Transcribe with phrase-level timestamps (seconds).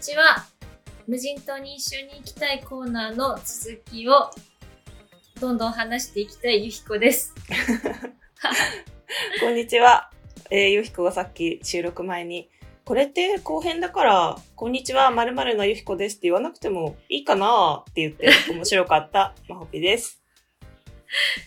[0.00, 0.46] こんにちは。
[1.06, 4.30] 無人島に一緒に行きたいコーナーの続きを
[5.38, 7.34] どんどん話していきたいゆひこです。
[9.42, 10.10] こんにちは。
[10.50, 12.48] えー、ゆひこがさっき収録前に、
[12.86, 20.22] これって後編だから、こんにちは、まるのゆひこですって言わなくてもいいかなって言って、面白かった、 まほぴです。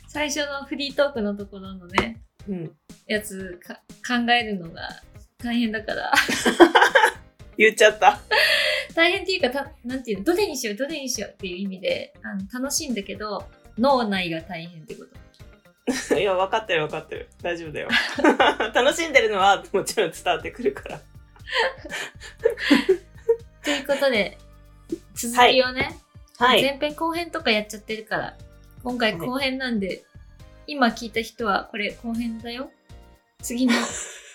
[0.08, 2.78] 最初のフリートークのところのね、うん。
[3.08, 5.02] やつか考えるのが
[5.40, 6.14] 大変だから。
[7.58, 8.20] 言っちゃった。
[8.96, 13.46] 大変っていうかた、なんていうの、どれにしよう、どれにしようっていう意味であの楽しいんだけど、
[13.78, 15.24] 脳内が大変ってこと。
[16.18, 17.30] いや、分かってる分かってる。
[17.42, 17.90] 大丈夫だよ。
[18.74, 21.02] 楽しんでるのはもちろん伝わってくるから。
[23.64, 24.38] ということで、
[25.16, 25.98] 続きをね、
[26.38, 26.62] はい。
[26.62, 28.38] 前編後編とかやっちゃってるから、
[28.84, 30.04] 今回後編なんで、
[30.68, 32.72] 今聞いた人はこれ後編だよ。
[33.42, 33.74] 次の、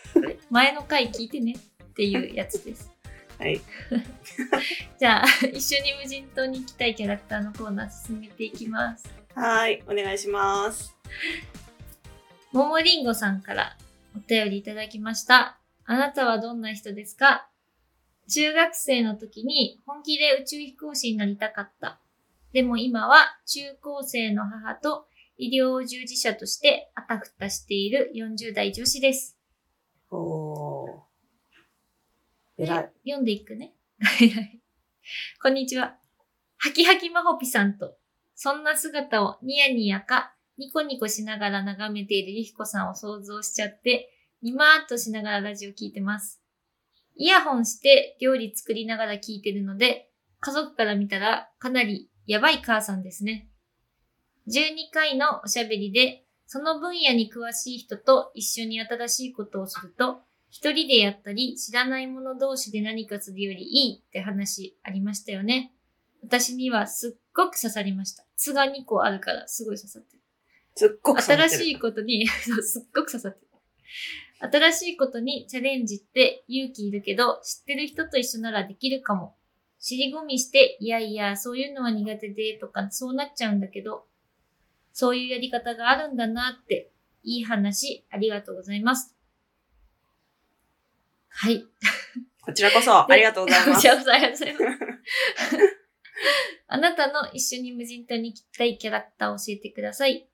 [0.50, 2.90] 前の回聞いてねっていうやつです。
[3.38, 3.60] はい。
[4.98, 9.08] じゃあ、一緒に無人島に行きたいキャラクターのコーナー進めていきます。
[9.34, 9.82] はい。
[9.86, 10.94] お願いします。
[12.52, 13.76] ももりんごさんから
[14.16, 15.58] お便りいただきました。
[15.84, 17.48] あなたはどんな人ですか？
[18.28, 22.00] 中学生の時に本気で宇宙飛行士になりたかった。
[22.52, 29.38] でも今は中高生の母と医療従事者としてあたふたしている40代女子です。
[30.10, 30.67] おー。
[32.58, 32.82] 偉い。
[33.04, 33.72] で読んでいくね。
[34.20, 34.60] 偉い
[35.40, 35.96] こんにちは。
[36.56, 37.96] はきはきまほぴさんと、
[38.34, 46.42] そんな姿をニヤニヤか、ニコニコしながら眺めているゆひこさんを想像しちゃって、にまーっとしながらラジオ聞いてます。
[47.14, 53.48] イヤホンして料理作りながら聞いてるので、家族から見たらかなりやばい母さんですね。
[54.48, 65.72] 12回のおしゃべりで、その分野に詳しい人と一緒に新しいことをすると、一人でやったり、知らない者同士で何かするよりいいって話ありましたよね。
[66.22, 68.24] 私にはすっごく刺さりました。
[68.36, 70.22] 巣が2個あるからすごい刺さってる。
[70.74, 71.72] すっごく新しい。
[71.72, 72.26] いことに、
[72.62, 73.48] すっごく刺さってる。
[74.40, 79.34] 新しいことにチャレンジって勇気いるけど、知ってる人と一緒ならできるかも。
[79.80, 84.06] 尻込みして、いやいや、そういうのは苦手で、とか、そうなっちゃうんだけど、
[84.92, 86.90] そういうやり方があるんだなって、
[87.22, 89.17] いい話、ありがとうございます。
[91.40, 91.64] はい。
[92.42, 93.88] こちらこそ、ありがとうございますじ。
[93.88, 94.68] ゃあ、ありがとうございます。
[96.66, 100.28] あなたの一緒に無人島に行きたいキャラクターを教えてください。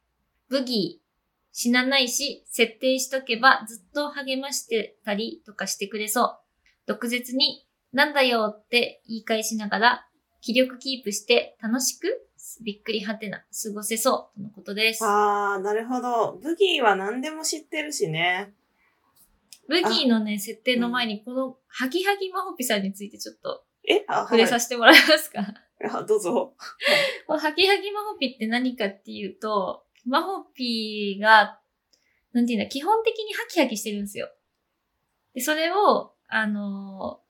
[0.48, 1.04] ブギー。
[1.53, 6.38] 死なないし、設定しとけばずっと励ましてたりとかしてくれそう。
[6.87, 10.09] 毒舌に、なんだよって言い返しながら、
[10.41, 12.26] 気力キープして楽しく、
[12.64, 15.04] びっくりはてな、過ごせそう、とのことです。
[15.04, 16.38] あー、なるほど。
[16.43, 18.54] ブギーは何でも知ってるしね。
[19.69, 24.04] ブギーのね、設定の前に、この、ハキハキマホピさんについてちょっとえ？
[24.08, 25.41] あ、触れさせてもらえますか、
[25.92, 26.54] あどうぞ。
[27.26, 31.60] このハキハキマホピって何かっていうと、マホピが、
[32.32, 34.28] なんていうんだ、基本的にハキハキしてるんですよ。
[35.34, 37.25] で、それを、あのー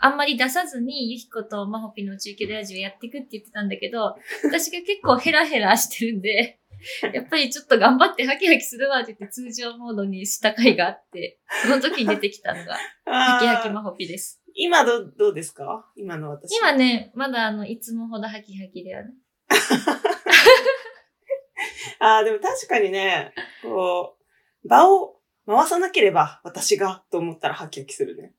[0.00, 6.60] あんまり出さずに、ゆひことマホピの中継ラジオやっていくって言ってたんだけど、私が結構ヘラヘラしてるんで、
[7.12, 12.74] やっぱりちょっと頑張ってハキハキするわって言って通常モードにした回があって、その時に出てきたのが、
[13.04, 14.42] ハあキハキーマホピです。
[14.54, 15.90] 今ど、どうですか？
[15.96, 16.56] 今の私。
[16.56, 19.14] 今ね、まだあの、いつもほどハキハキではない。
[22.00, 24.16] ああ、でも確かにね、こ
[24.64, 28.34] う、場を回さなければ私がと思ったらハキハキするね。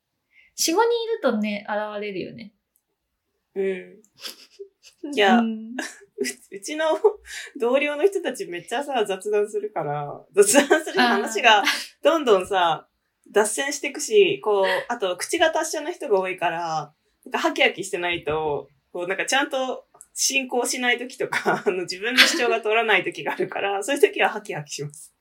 [0.58, 0.86] 4、5人いる
[1.22, 2.54] とね、現れるよね。
[3.56, 4.02] うん。
[5.04, 5.76] いやうん
[6.20, 6.86] う うちの
[7.60, 11.64] 同僚の人たちめっちゃさ、雑談するから、雑談する話が
[12.04, 12.88] どんどんさ、
[13.32, 16.94] 脱線していくし、こう、あと口が達者な人が多いから、
[17.26, 25.14] なんかハキハキしてないと、こうなんかちゃんと進行しない時とか、 あの自分の主張が通らない時があるから、そういう時はハキハキします。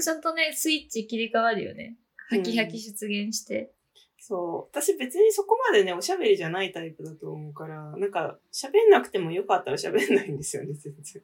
[0.00, 1.96] ちゃんとね、スイッチ切り替わるよね。
[2.28, 3.72] ハキハキ出現して。
[4.20, 4.78] そう。
[4.78, 11.22] 私別にそこまでね、おしゃべりじゃないタイプだと思うから、なんか喋んなくてもよかったら喋んないんですよね、全然。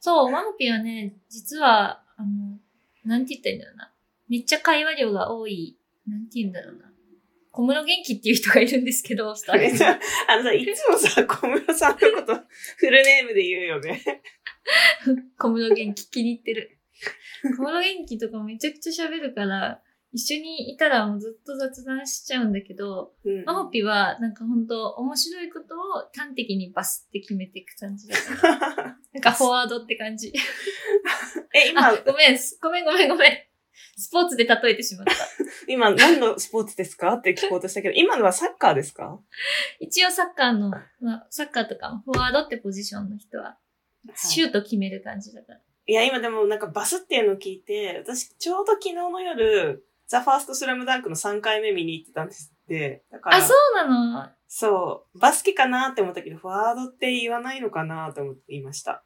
[0.00, 2.58] そう、マホピはね、実は、あの、
[3.04, 3.92] なんて言ったらいいんだろうな。
[4.28, 5.76] めっちゃ会話量が多い、
[6.08, 6.90] なんて言うんだろうな。
[7.52, 9.84] 小室元気っていう人がいるんですけど、 スタッフ
[10.28, 12.34] あのさ、いつもさ、 小室さんのこと
[12.76, 14.00] フルネームで言うよね。
[15.36, 16.78] 小室元気気に入ってる。
[17.56, 19.82] 小室元気とかめちゃくちゃ喋るから、
[20.12, 25.78] 一緒にいたらもうずっと雑談しちゃうんだけど、うんマホピはなんか本当面白いことを
[26.14, 28.96] 端的にバスって決めていく感じだから。
[29.12, 30.32] なんかフォワードって感じ。
[31.54, 33.32] え、今あ、、ごめん、ごめんごめんごめん。
[33.96, 35.12] スポーツで例えてしまった。
[35.68, 39.18] 今何のスポーツですかって聞こうとしたけど、今のはサッカーですか？
[39.78, 40.70] 一応サッカーの、
[41.00, 43.58] まあ、サッカーとかフォワードってポジションの人は、
[44.14, 45.60] シュート決める感じだから。
[45.86, 53.04] いや、今でもなんかバスっていうのを聞いて、私ちょうど昨日の夜、ザ・ファーストスラムダンクの3回目見に行ってたんですって。
[53.12, 54.28] だから、あ、そうなの？
[54.48, 55.18] そう。
[55.20, 59.04] バスケかなって思ったけど、フォワードって言わないのかなと思って言いました。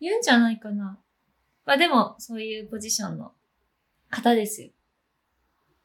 [0.00, 0.98] 言うんじゃないかな。
[1.64, 3.32] まあでも、そういうポジションの
[4.10, 4.68] 方ですよ。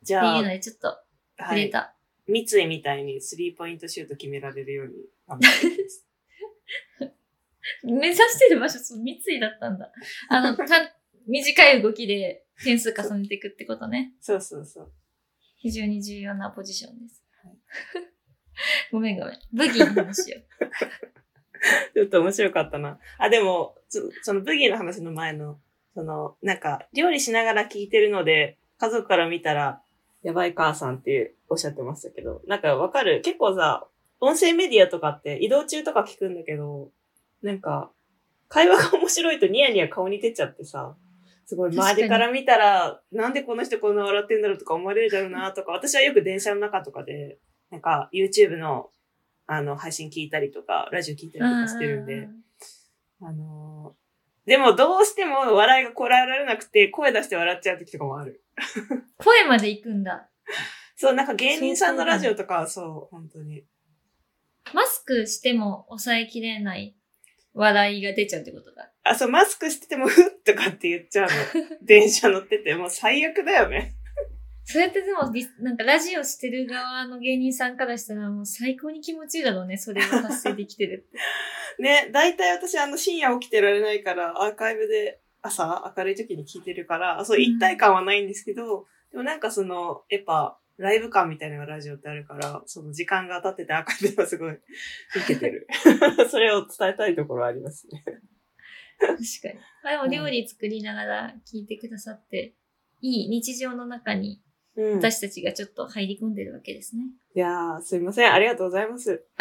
[0.01, 0.99] じゃあっていうの、でちょっとはい。
[1.37, 1.95] 触れた。
[2.27, 4.93] 三井みたいにスリーポイントシュート決められるように
[5.29, 6.05] 頑張っていきます。
[7.83, 9.89] 目指してる場所、そう、三井だったんだ。
[10.27, 10.65] あの、た
[11.25, 14.13] 短い動きで点数重ねていくってことね。
[14.19, 14.91] そうそうそう。
[15.57, 17.23] 非常に重要なポジションです。
[17.43, 17.57] はい
[18.91, 19.39] ごめんごめん。
[19.53, 20.41] ブギーの話よ。
[21.93, 22.99] ちょっと面白かったな。
[23.17, 25.59] あ、でも、そそのブギーの話の前の、
[25.93, 29.81] その、なんか、料理しながら聞いてるので、家族から見たら、
[30.23, 33.21] やばい母さんっておっしゃってましたけど、なんかわかる？
[33.21, 33.87] 結構さ、
[34.19, 36.91] 音声メディアとかって移動中とか聞くんだけど、
[37.41, 37.91] なんか、
[38.49, 40.97] 会話が面白いとニヤニヤ顔に出ちゃってさ、
[41.49, 47.39] すごい周りから見たら、なんでこの人こんな笑ってんだろうとか思われるだろうなとか、私はよく電車の中とかで、
[47.71, 48.91] なんか YouTube の
[49.47, 52.29] あの配信聞いたりとか、ラジオ聞いたりとかしてるんで、
[53.19, 53.99] あのー
[54.45, 58.43] でもどうしても笑いがこらえられなくて声出して笑っちゃう時とかもある。
[59.17, 60.27] 声まで行くんだ。
[60.95, 63.63] そう、なんか芸人さんのラジオとかはそう、本当に。
[64.73, 66.95] マスクしても抑えきれない
[67.53, 68.88] 笑いが出ちゃうってことだ。
[69.09, 71.77] あ、そう、マスクしててもふっとかって言っちゃうの。
[71.81, 73.95] 電車乗ってて、もう最悪だよね。
[74.63, 79.77] それってでもなんかラジオしてる側の芸人さんからしたらもう最高に気持ちいいだろうね。
[79.77, 81.17] それを達成できてるって。
[81.81, 94.61] ね、大体私あの深夜起きてられないから、アーカイブで朝明るい時に聞いてるから、そう、うん一体感はないんですけど、でもなんかその、やっぱ、ライブ感みたいなのがラジオってあるから、その時間が経っててアーカイブはすごい、受
[95.27, 95.67] けてる。
[96.29, 98.03] それを伝えたいところはありますね。
[98.99, 99.55] 確かに。
[99.83, 102.53] まあでも料理作りながら聞いてくださって、
[103.01, 104.41] いい日常の中に
[104.75, 104.91] うん。
[104.93, 107.03] い私たちがちょっと入り込んでるわけですね。
[107.33, 108.33] やー、すいません。
[108.33, 109.25] ありがとうございます。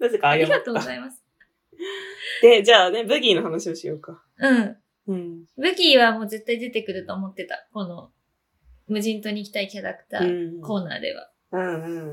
[0.00, 0.30] なぜか？
[0.30, 1.22] ありがとうございます。
[2.42, 4.22] で、じゃあね、ブギーの話をしようか。
[4.38, 4.76] うん。
[5.08, 5.44] うん。
[5.56, 7.68] 武器はもう絶対出てくると思ってた。
[7.72, 8.12] この、
[8.86, 10.60] 無人島に行きたいキャラクターうん。
[10.60, 11.30] コーナーでは。
[11.52, 12.12] うんうん。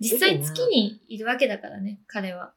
[0.00, 2.54] 実際月にいるわけだからね、彼は。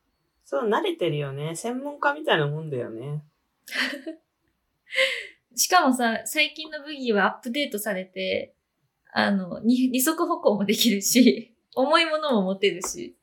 [0.49, 1.57] そう、慣れてるよね。
[1.57, 3.21] 専門家みたいなもんだよね。
[5.57, 8.55] しかもさ、最近のブギーはアップデートされて、
[9.11, 13.17] あの、に二足歩行もできるし、 重いものも持てるし、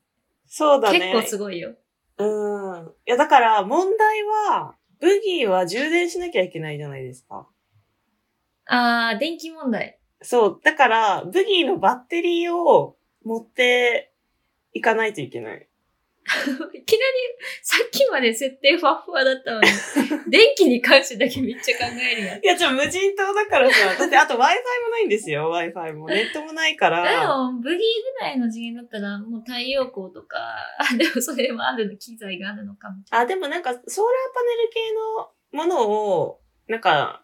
[0.45, 0.99] そうだね。
[0.99, 1.75] 結構すごいよ。
[2.19, 2.93] うん。
[3.07, 7.49] いや、だから、問題は、ブギーは充電しなきゃいけないじゃないですか。
[8.67, 9.99] あー、電気問題。
[10.21, 10.59] そう。
[10.63, 14.13] だから、ブギーのバッテリーを持って
[14.73, 15.67] いかないといけない。
[16.73, 17.13] いきなり、
[17.61, 19.67] さっきまで設定ふわふわだったのに、
[20.27, 22.43] 電気に関してだけめっちゃ考えるやん。
[22.43, 24.47] いや、ちょ、無人島だからさ、 だってあと Wi-Fi も
[24.89, 26.07] ないんですよ、Wi-Fi も。
[26.07, 27.37] ネットもないかでら。
[27.37, 27.79] も、ブギー
[28.19, 30.37] ぐらいの次元だったら、もう太陽光とか、
[30.79, 32.95] あでもそれもあるの、機材があるのかも。
[33.11, 33.85] あ、でもなんか、ソーラー
[34.33, 34.93] パネル系
[35.53, 37.21] のものを、なんか、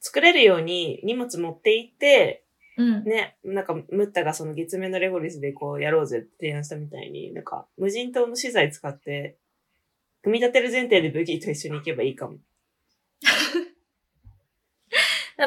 [0.00, 2.44] 作れるように荷物持って行って、
[2.78, 3.04] うん。
[3.04, 9.36] ね、なんか、ムッタがその月面のレゴリスでこうやろうぜって提案したみたいに、なんか、無人島の資材使って、
[10.22, 12.38] 組み立てる前提でブギーと一緒に行けばいいかも。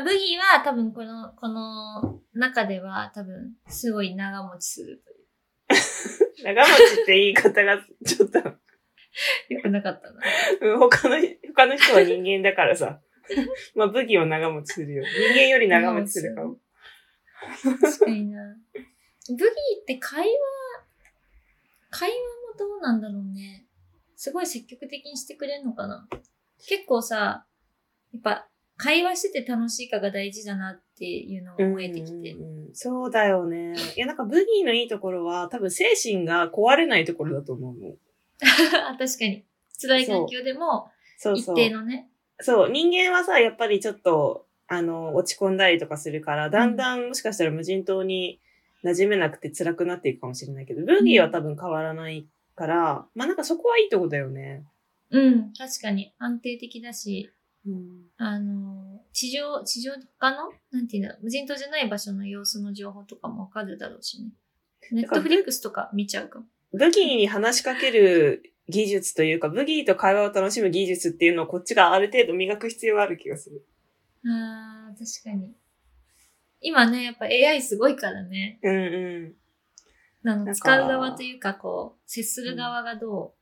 [0.04, 8.60] ブギーは多分この、この中では多分すごい長持ちするとい 長持ちって言い方がちょっと、う。
[9.50, 10.22] よくなかったな。
[10.62, 11.16] うん他の、
[11.56, 13.02] 他の人は人間だからさ。
[13.76, 15.04] まあ、ブギーは長持ちするよ。
[15.04, 16.58] 人間より長持ちするかも。
[17.82, 18.56] 確かにな。
[19.30, 19.46] ブギー
[19.82, 20.30] って会話、
[21.90, 23.66] 会話もどうなんだろうね。
[24.16, 26.08] すごい積極的にしてくれるのかな
[26.68, 27.46] 結構さ、
[28.14, 32.32] やっぱ会話してて楽しいかが大事だなっていうのが思えてきて。
[32.32, 33.76] うんうんうんそうだよね。
[33.98, 37.96] いや、なんかブギーのいいところは、多分精神が壊れないところだと思うの。
[38.98, 39.46] 確かに。
[39.82, 41.56] 辛い環境でも一そうそう。
[41.56, 42.10] 定のね。
[42.40, 48.40] そう、人間はさ、やっぱりちょっと、あの、落ち込んだりとかするから、だんだんもしかしたら無人島に
[48.86, 52.26] 馴染めなくて辛くなっていくかもしれないけど、ブギーは多分変わらない
[52.56, 54.64] から、まあなんかそこはいいとこだよね。
[55.10, 57.30] うん、確かに安定的だし、
[57.68, 58.06] うん。
[58.16, 64.30] あの、地上、地上他のなんていうんだろう無人島じゃない場所の様子の情報とかもわかるだろうしね。
[64.94, 66.46] ネットフリックスとか見ちゃうかも。
[66.72, 73.66] ブギーに話しかける技術というか、ブギーと会話を楽しむ技術っていうのをこっちがある程度磨く必要がある気がする。
[74.26, 75.54] ああ、確かに。
[76.62, 78.60] 今ね、やっぱ AI すごいからね。
[78.62, 79.36] うんう
[80.26, 80.30] ん。
[80.30, 83.42] あの、なんか使う側というか、こう、接する側がどう、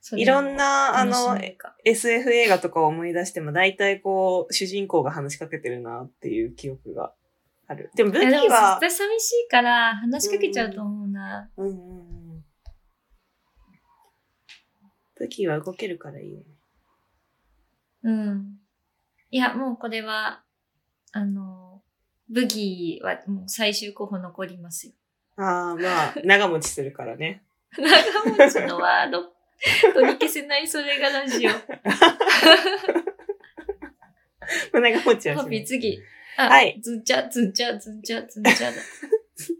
[0.00, 1.38] それをいろんな、あの、
[1.84, 7.12] SF 映画とかを思い出しても、大体こう、主人公が話しかけてるなっていう記憶が
[7.68, 7.90] ある。
[7.94, 11.48] でも武器は、絶対寂しいから話しかけちゃうと思うな。
[11.56, 12.02] うんうんう
[12.38, 12.44] ん。
[15.16, 16.44] 武器は動けるからいいよね。
[18.04, 18.58] うん。
[19.30, 20.42] いや、もうこれは、
[21.12, 21.82] あの、
[22.30, 24.92] ブギーはもう最終候補残りますよ。
[25.36, 27.42] ああ、まあ、長持ちするからね。
[27.76, 27.86] 長
[28.46, 29.32] 持ちのワード、
[29.94, 31.50] 取り消せないそれがラジオ。
[34.80, 35.64] 長持ちはしない。
[35.64, 36.00] 次。
[36.36, 36.78] あ、はい。
[36.80, 38.76] ずんちゃ、ずんちゃ、ずんちゃ、ずんちゃだ。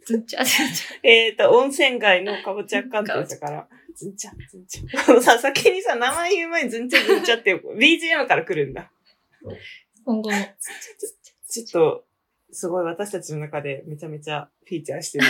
[0.06, 4.82] ずんちゃ、ずんちえっ、と、温泉街のかぼちゃ関係者から、ずんちゃ、ずんちゃ。
[5.08, 8.90] あのさ、先にさ、名前言う前にずんちゃ、ずんちゃって、BGM から来るんだ。
[9.44, 9.50] ゃ。
[10.04, 10.36] 今後も。
[11.50, 12.04] ちょっと、
[12.50, 15.24] すごい私たちの中でめちゃめちゃフィーチャーしてる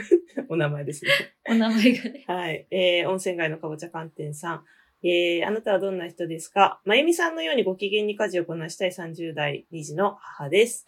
[0.48, 1.10] お名前ですね。
[1.48, 2.24] お名前がね。
[2.26, 2.66] はい。
[2.70, 4.64] えー、温泉街のかぼちゃ寒天さん。
[5.06, 6.80] えー、あなたはどんな人ですか？
[6.86, 10.86] まゆみさんのようにご機嫌に家事をこなしたい30代2児の母です。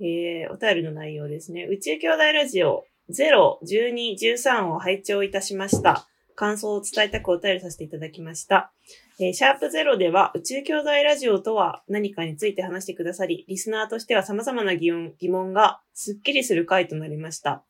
[0.00, 1.64] えー、お便りの内容ですね。
[1.66, 6.08] 宇宙兄弟ラジオ0、12、13を拝聴いたしました。
[6.34, 8.72] 感想を伝えたくお便りさせていただきました。
[9.22, 17.62] えーシャープゼロでは宇宙兄弟ラジオとは何かについて話してくださり、リスナーとしては様々な疑問疑問がすっきりする回となりました。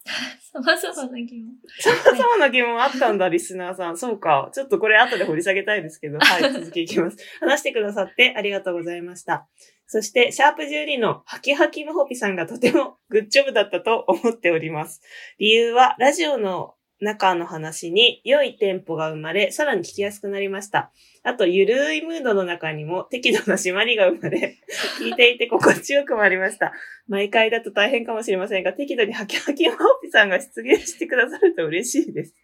[0.53, 1.55] 様々な疑問。
[1.81, 3.99] 様々な疑問あったんだ、リスナーさん。
[3.99, 4.51] そうか。
[4.55, 7.17] ちょっとこれ後で掘り下げたいですけど、 はい、続きいきます。
[7.41, 9.49] 話してくださってありがとうございました。
[9.89, 15.03] そして、シャープ12のハキハキマホピさんがとてもグッジョブだったと思っております。
[15.39, 20.93] 理由は、ラジオの中の話に良いテンポが生まれ、さらに聞きやすくなりました。
[21.23, 24.59] あと、ゆるいムードの中にも適度な締まりが生まれ、
[25.01, 26.73] 聞いていて心地よくもありました。
[27.09, 32.35] 毎回だと大変かもしれませんが、適度にハキハキマホピさんが出現してくださると嬉しいです。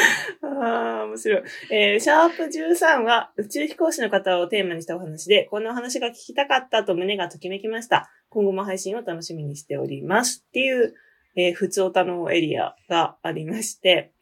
[0.42, 1.42] ああ、面白い。
[1.70, 8.10] えーシャープ13は宇宙飛行士の方をテーマにしたお話で、こんなお話が聞きたかったと胸がときめきました。
[8.28, 10.44] 今後も配信を楽しみにしております。
[10.48, 10.94] っていう、
[11.36, 14.12] えー、普通おたのエリアがありまして、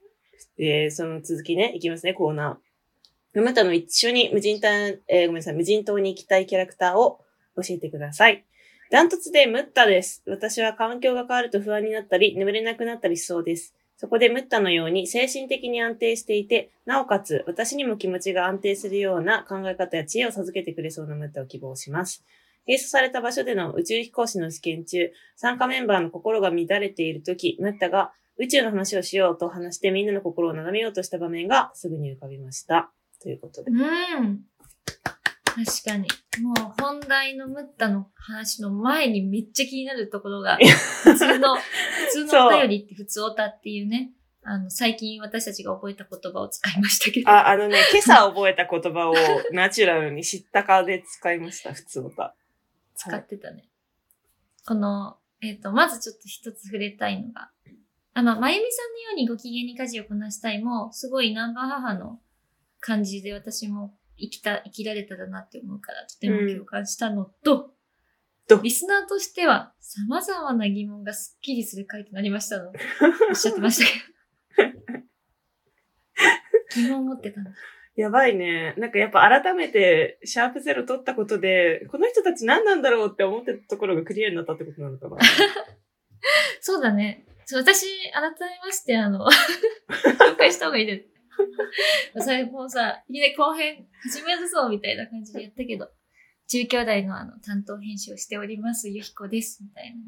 [0.59, 3.43] えーその続きね、いきますね、コーナー。
[3.43, 4.69] またの一緒に無人島、
[5.09, 7.21] えーごめんなさい、無人島に行きたいキャラクターを
[7.57, 8.45] 教えてください。
[8.91, 10.23] ダントツでムッタです。
[10.27, 13.75] 私は環境が変わると不安になったり、眠れなくなったりしそうです。
[13.99, 22.25] そこでムッタのように精神的に安定していて、なおかつ私にも気持ちが安定するような考え方や知恵を授けてくれそうなムッタを希望します。
[22.69, 32.93] 閉鎖された場所での宇宙飛行士の試験中、参加メンバーの心が乱れているとき、ムッタが宇宙の話をしようと話してみんなの心を眺めようとした場面がすぐに浮かびました。
[33.23, 33.71] ということで。
[33.71, 34.41] うん。
[35.45, 36.09] 確かに。
[36.43, 40.59] もう本題のムッタの話の前にめっちゃ気になるところが、
[41.03, 41.63] 普通の、普
[42.13, 47.31] 通のお便りって普通おたっていうね、あの、最近私たちが覚えた言葉を使いましたけど。
[47.31, 49.15] あ、あのね、今朝覚えた言葉を
[49.53, 52.35] ナチュラルに知ったかで使いました、普通歌。
[52.99, 53.69] 使ってたね。
[54.67, 57.50] この、えっ、と、まずちょっと一つ触れたいのが、
[58.12, 62.21] あの、まゆみさんのようにご機嫌に家事をこなしたいも、すごいナンバー母の
[62.81, 67.71] 感じで私も生きた、生きられたらなって思うから、とても共感したのと、
[68.49, 72.71] とリスナーとしては様々な疑問がスッキリする回となりましたの。
[73.31, 73.93] おっしゃってました
[74.57, 74.78] けど。
[76.75, 77.50] 疑問を持ってたんだ。
[77.99, 78.75] やばいね。
[78.78, 85.17] なんかやっぱ改めて、シャープゼロ取ったことで、この人たち何なんだろうって思ってたところがクリアになったってことなのかな。
[86.62, 87.26] そうだね。
[87.52, 89.28] 私、改めまして、あの、
[90.17, 92.23] 紹介した方がいいです。
[92.25, 95.90] それもうさ、いきなり後編始めるぞみたいな感じでやったけど、
[96.47, 100.02] 中兄弟のあの担当編集をしております、ゆひこです、みたいなね。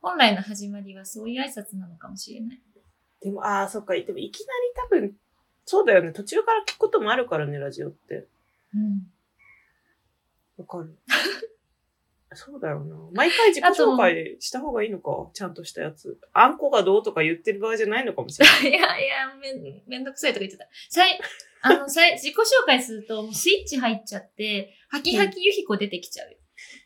[0.00, 2.62] 本来の始まりはそういう挨拶なのかもしれない。
[3.20, 3.92] でも、ああ、そっか。
[3.92, 4.54] でもいきな
[5.02, 5.16] り多分、
[5.66, 6.12] そうだよね。
[6.12, 8.26] 途中から聞くこともあるからね、ラジオって。
[8.74, 9.06] うん。
[10.56, 10.96] わかる。
[12.34, 12.96] そうだよな。
[13.12, 16.18] 毎回自己紹介した方がいいのかちゃんとしたやつ。
[16.32, 18.60] あんこがどうとか言ってる場合じゃないのかもしれない。
[18.70, 20.68] いやいや、めん、めんどくさいとか言ってた。
[20.88, 21.18] さい、
[21.62, 26.36] あの、 さい、自己紹介すると、もうスイッチ入っちゃって、ハキハキゆひこ出てきちゃうよ。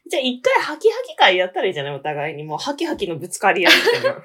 [0.06, 2.44] じゃあ一回ハキハキ会やったらいいじゃないお互いに。
[2.44, 4.24] もうハキハキのぶつかり合いみたいな。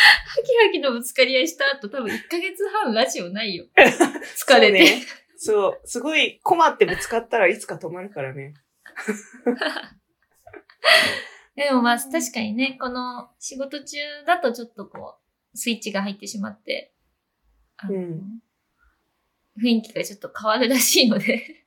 [0.00, 3.66] ハキハキのぶつかり合いした後、多分1ヶ月半ラジオないよ。
[3.76, 4.46] 疲れて。
[4.46, 5.02] そうね。
[5.36, 5.80] そう。
[5.84, 8.54] すごい困ってぶつかったらいつか止まるからね。
[11.54, 15.16] でもまあ確かにね、この仕事中だとちょっとこ
[15.52, 16.92] う、スイッチが入ってしまって、
[17.88, 18.42] うん
[19.62, 21.64] 雰囲気がちょっと変わるらしいので、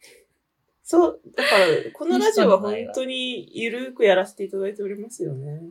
[0.83, 5.61] そう、だから、このラジオは本当にゆるくやらせていただいておりますよね。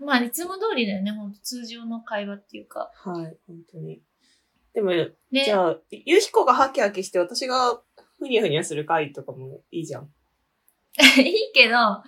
[0.00, 2.90] まあ、いつも通りだよね、ほんと通常の会話っていうか。
[2.94, 4.02] はい、本当に。
[4.72, 7.80] でも、ね、じゃあ、ゆひこがハキハキして私が
[8.18, 10.10] ふにゃふにゃする回とかもいいじゃん。
[11.20, 12.02] いいけど、マ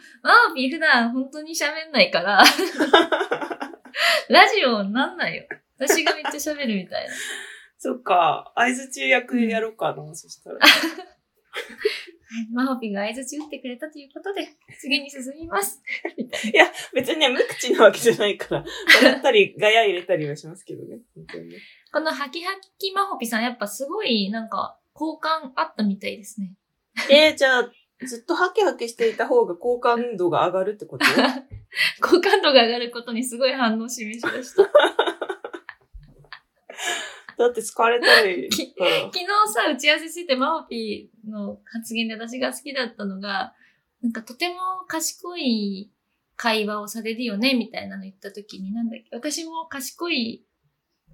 [0.51, 2.43] オピー普段本当に喋んないから、
[4.29, 5.45] ラジオなんないよ。
[5.79, 7.13] 私がめっちゃ喋るみたいな。
[7.79, 10.59] そっか、合図中役やろうかな、そしたら。
[12.53, 14.49] マオピーが合図打ってくれたということで、
[14.79, 15.83] 次に進みます。
[16.17, 18.65] い いや、別にね、無口なわけじゃないから、
[19.03, 20.97] 笑ったり、ガヤ入れたりはしますけどね。
[20.97, 21.03] ね
[21.93, 26.55] このハキハキマホピさん、やっぱすごい、なんか、好感あったみたいですね。
[27.11, 27.73] えー、じゃあ、
[28.07, 31.07] ずっとハキハキしていた方が好感度が上がるってこと？
[32.03, 34.71] 好感度が上がることにすごい反応を示しました。
[37.43, 38.91] だって疲れたりから。
[39.07, 43.53] 昨日さ、打ち合わせしててマホピーの発言で私が好きだったのが、
[44.01, 44.55] なんかとても
[44.87, 45.91] 賢い
[46.37, 50.45] 会話をされるよね、みたいなの言った時に、なんだっけ、私も賢い、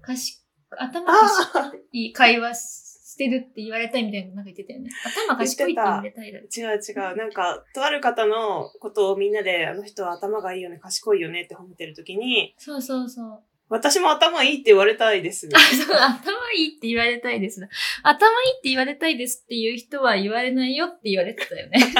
[0.01, 0.39] 賢、
[0.71, 4.89] 頭賢い会話してるって言われたいみたいなのなんか言ってたよね。
[5.27, 6.45] 頭賢いって言われたいだろ。
[6.45, 7.17] 違う違う。
[7.17, 13.43] なんか、とある方のことをみんなで、あの人は頭がいいよね、賢いよねって褒めてるときに、そうそうそう。
[13.69, 15.47] 私も頭いいって言われたいです。
[15.53, 17.61] あ、そう、頭いいって言われたいです。
[18.03, 21.79] 頭いいって言われたいですっていう人は言われないよって言われてたよね。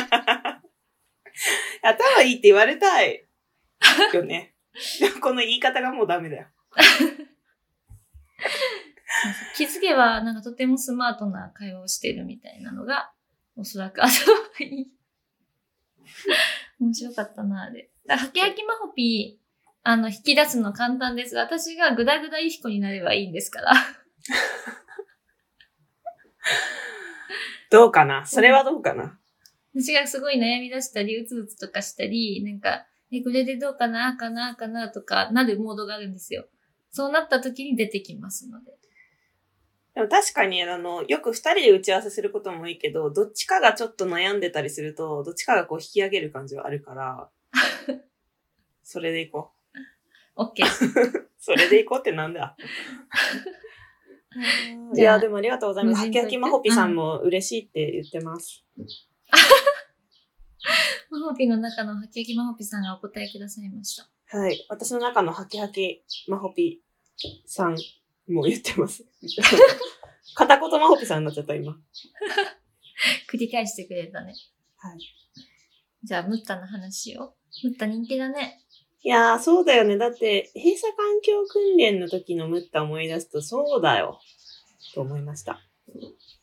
[1.84, 3.26] 頭いいって言われたい。
[4.14, 4.56] よね。
[5.22, 6.48] この言い方がもうダメだよ。
[9.56, 13.12] 気づけば、なんかとてもスマートな会話をしてるみたいなのが、
[13.56, 14.92] おそらく頭がいい。
[16.80, 17.90] 面白かったな、あれ。
[18.08, 19.49] ハキハキマホピー、
[19.90, 21.36] あの、引き出すの簡単です。
[21.36, 23.74] 私がグダグダイヒコになればいいんですから。
[27.72, 28.24] どうかな？
[28.24, 29.18] それはどうかな？
[29.74, 36.46] 私がすごい悩み出したり、うつうつとかしたり、なんか、え、これでどうかな、あかな、あかな、とか、なるモードがあるんですよ。
[36.92, 38.78] そうなった時に出てきますので。
[39.96, 47.30] でも確かに、あの、よく二人で打ち合わせすることもいいけど、どっちかがちょっと悩んでたりすると、どっちかがこう引き上げる感じはあるから、
[48.84, 49.52] それでいこ
[50.36, 50.64] OK。
[50.64, 51.30] う。
[51.40, 52.56] それでいこうってなんだ？
[54.94, 56.06] いじゃあや、でもありがとうございます。
[56.06, 58.64] はきはきまほぴさんも嬉しいって言ってます。
[61.10, 64.38] マホピの中のハキハキマホピさんがお答えくださいました。
[64.38, 64.66] はい。
[64.70, 66.82] 私の中のはきはきまほぴ
[67.48, 67.76] さん
[68.32, 69.04] も言ってます。
[70.36, 71.74] 片言まほぴさんになっちゃった、今。
[73.32, 74.36] 繰り返してくれたね。
[74.78, 75.00] はい。
[76.04, 77.36] じゃあ、ムッタの話を。
[77.64, 78.62] ムッタ人気だね。
[79.02, 79.98] いやー、そうだよね。
[79.98, 84.20] だって、閉鎖環境訓練の時のムッタ思い出すと、そうだよ。
[84.94, 85.60] と思いました。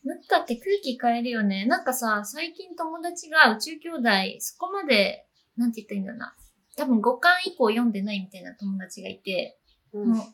[0.04, 1.66] ムッタって空気変えるよね。
[1.66, 4.08] なんかさ、最近友達が宇宙兄弟、
[4.40, 6.34] そこまで、なんて言ったらいいんだろうな。
[6.76, 9.58] 多分5巻以降読んでないみたいな友達がいて、
[9.92, 10.26] うんもう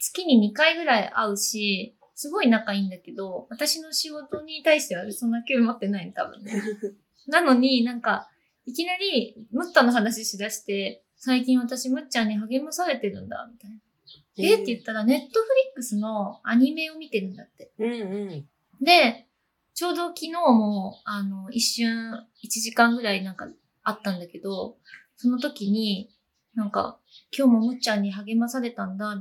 [0.00, 6.60] 月に2回ぐらい会うし、すごい仲いいんだけど、私の仕事に対してはそんな興味持ってないの、多分ね。
[7.28, 8.28] なのになんか、
[8.66, 13.78] いきなり、ムッタの話しだして、最近私ムッちゃんに励まされてるんだ、みたいな。
[14.38, 17.72] えって言ったら、ネットフリックスのアニメを見てるんだって。
[17.80, 17.94] うんう
[18.26, 18.48] ん。
[18.80, 19.26] で、
[19.74, 22.12] ちょうど昨日も、あの、一瞬、
[22.44, 23.48] 1時間ぐらいなんか
[23.82, 24.76] あったんだけど、
[25.16, 26.10] その時に、
[26.54, 27.00] なんか、
[27.36, 29.16] 今日もむっちゃんに励まされたんだ、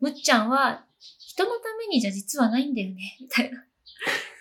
[0.00, 0.84] むっちゃんは、
[1.18, 3.64] 人のためにじゃ実はないんだよね、 みたいな。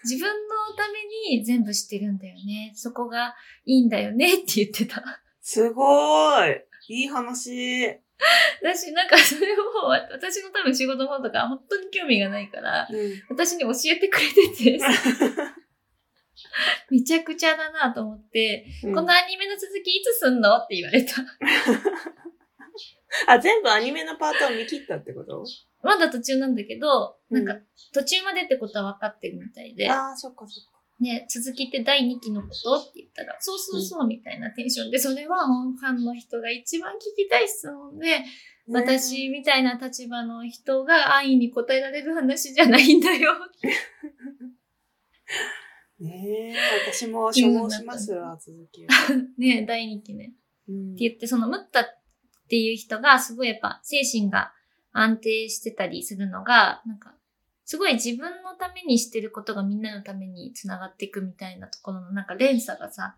[0.04, 2.74] 自分のために全部してるんだよね。
[2.76, 5.22] そこがいいんだよねって言ってた。
[5.42, 6.68] すごーい。
[6.88, 8.00] いい話。
[8.62, 9.58] 私、なんかそれを、
[10.12, 13.22] 私の多分仕事のことか本当に興味がないから、うん。
[13.30, 14.80] 私に教えてくれてて、
[16.90, 21.14] めちゃくちゃだなと思って、このアニメの続きいつすんのって言われた。
[23.28, 25.46] あ、全部アニメのパートを見切ったってこと？
[25.84, 30.77] まだ途中なんだけど、うんなんか途中までってことは分かってるみたいで、ああ、そっかそっか。
[31.00, 38.24] ね、続きって第2期のことって言ったら、そうそうそうみたいなテンションで、それはファンの人が一番聞きたい質問で、
[38.70, 43.34] 私みたいな立場の人が安易に答えられる話じゃないんだよ。
[46.00, 46.56] ねえ、
[46.92, 48.90] 私も所望しますわ、続きは。
[49.38, 50.34] ね、第2期ね。
[50.68, 51.86] うんって言って、そのムッタっ
[52.50, 54.54] ていう人がすごいやっぱ精神が
[54.92, 57.17] 安定してたりするのが、なんか、
[57.68, 63.18] すごい自分のためにしてることがみんなのためにつながっていくみたいなところのなんか連鎖がさ、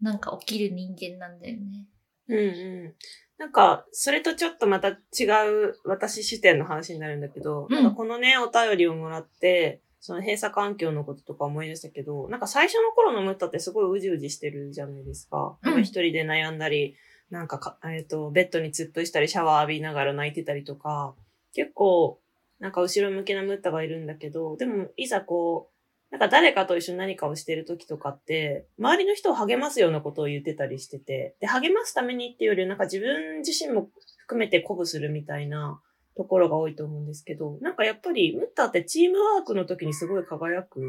[0.00, 1.86] なんか起きる人間なんだよね。
[2.28, 2.40] うんう
[2.88, 2.94] ん。
[3.36, 15.58] なんか、それとちょっとまた違う私視点の話になるんだけど、うんなんかこのね、お便りをもらって、その閉鎖環境のこととか思い出したけど、なんか最初の頃のムッタってすごいうじうじしてるじゃないですか。
[15.62, 16.96] うん一人で悩んだり、
[17.28, 21.14] なんかか、えっ、と、ベッドに突っ伏したり、シャワー浴びながら泣いてたりとか、
[21.52, 22.18] 結構、
[22.60, 25.78] なんか後ろ向きなムッタがいるんだけど、でも、いざこう、
[26.10, 33.90] なんか誰かと一緒に何かをしてる時とかって、周りの人を励ますようなことを言ってたりしてて、で、励ますためにっていうより、なんか自分自身も
[34.22, 35.80] 含めて鼓舞するみたいな
[36.16, 40.80] ところが多いと思うんですけど、なんかやっぱり、ムッタってチームワークの時にすごい輝く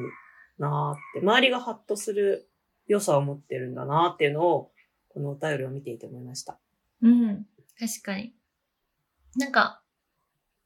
[0.58, 2.50] なーって、周りがハッとする
[2.88, 4.72] 良さを持ってるんだなーっていうのを、
[5.10, 6.58] このお便りを見ていて思いました。
[7.02, 7.46] うん。
[7.78, 8.34] 確かに。
[9.38, 9.82] なんか、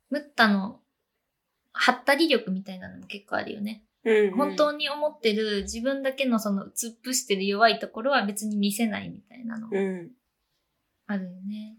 [0.09, 0.79] ムッタの、
[1.73, 3.83] ハったり力みたいなのも結構あるよね。
[4.05, 10.11] うん、本当に思ってる自分だけのその突っ伏してる弱いところは別に見せないみたいなのうん。
[11.07, 11.77] あるよね。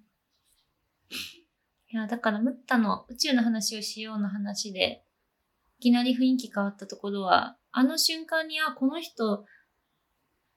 [1.90, 5.04] いや、だからムッタの宇宙の話をしようの話で、
[5.78, 9.44] いきなり雰囲気変わったところは、あの瞬間に、あ、この人、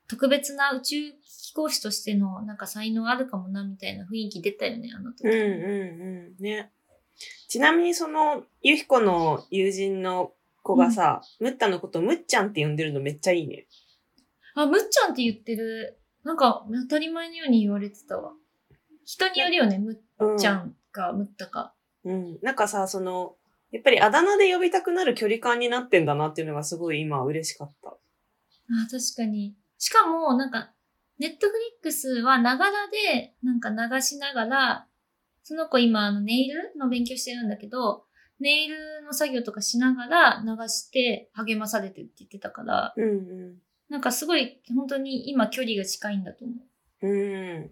[0.07, 5.27] 特別な宇宙飛行士としてのなんか才能あるかもな、みたいな雰囲気出たよね、あの時。
[5.27, 5.41] うんうん
[6.31, 6.43] うん。
[6.43, 6.71] ね。
[7.47, 13.67] ちなみにその、ゆひこの友人の子がさ、ムッタのことむっちゃんって呼んでるのめっちゃいいね。
[14.55, 15.99] あ、むっちゃんって言ってる。
[16.23, 18.33] なんか、当たり前のように言われてたわ。
[19.05, 20.37] 人によるよね、むっうん。
[20.37, 21.73] ちゃんか、むったか。
[22.03, 22.39] うん。
[22.41, 23.35] なんかさ、その、
[23.71, 27.89] やっぱりあだ名で呼びたくなる距離感になってんだなっていうのがすごい今嬉しかった。
[27.89, 27.95] あ、
[28.89, 29.55] 確かに。
[29.77, 30.71] しかも、なんか、
[31.19, 34.87] ネットフリックスはながらで、なんか流しながら、
[35.47, 38.03] その子今、あの、ネイルの勉強してるんだけど、
[38.41, 43.55] ネイルの作業とかしながら流して励まされてるって言ってたから、うん
[43.87, 46.53] なんかすごい、本当に今距離が近いんだと思
[47.01, 47.07] う。
[47.07, 47.11] うん。
[47.11, 47.71] うん。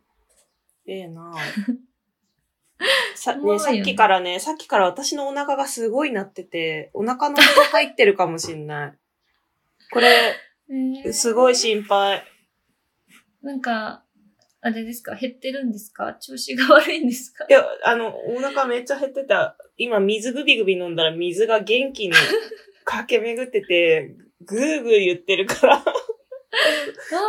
[0.88, 1.34] ええな
[3.16, 8.98] さ、ねね、さっきからね、さっきから私のお腹がすごいなってて、お腹の音が入ってるかもしんない。
[9.92, 10.34] これ、
[11.12, 12.24] すごい心配。
[13.42, 14.05] なんか、
[14.66, 15.14] あれですか？
[15.16, 16.16] 減ってるんですか？
[16.20, 17.46] 調子が悪いんですか？
[17.48, 19.56] いや、あの、お腹めっちゃ減ってた。
[19.78, 22.14] 今、水グビグビ飲んだら水が元気に
[22.84, 25.84] 駆け巡ってて、ぐーぐー言ってるから、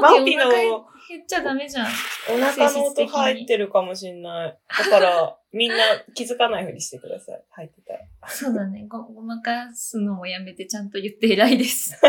[0.00, 0.60] マオピのお腹
[1.08, 1.86] 減っちゃダメじゃん。
[1.86, 4.58] お腹の音入ってるかもしんない。
[4.78, 5.76] だから、みんな
[6.14, 7.44] 気づかないふうにしてください。
[7.50, 8.00] 入ってたら。
[8.28, 8.86] そうだね。
[8.88, 12.00] ご、ごまかすのもやめてちゃんと言って偉いです。
[12.02, 12.08] だ